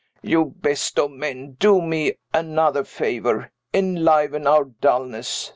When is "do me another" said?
1.59-2.83